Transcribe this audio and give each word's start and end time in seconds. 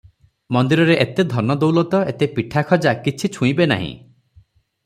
ମନ୍ଦିରରେ 0.55 0.95
ଏତେ 1.03 1.25
ଧନ 1.33 1.57
ଦୌଲତ, 1.65 2.01
ଏତେ 2.13 2.31
ପିଠା 2.39 2.65
ଖଜା 2.73 2.97
କିଛି 3.05 3.33
ଛୁଇଁବେ 3.37 3.73
ନାହିଁ। 3.75 3.95